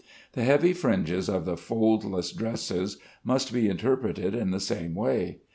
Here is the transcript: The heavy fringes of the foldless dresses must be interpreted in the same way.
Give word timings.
The 0.31 0.43
heavy 0.43 0.73
fringes 0.73 1.29
of 1.29 1.45
the 1.45 1.55
foldless 1.55 2.35
dresses 2.35 2.97
must 3.23 3.53
be 3.53 3.69
interpreted 3.69 4.33
in 4.33 4.49
the 4.49 4.59
same 4.59 4.95
way. 4.95 5.41